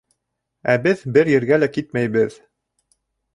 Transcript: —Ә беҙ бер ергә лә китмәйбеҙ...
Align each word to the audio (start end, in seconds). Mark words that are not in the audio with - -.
—Ә 0.73 0.77
беҙ 0.85 1.03
бер 1.17 1.29
ергә 1.33 1.59
лә 1.65 1.69
китмәйбеҙ... 1.77 2.39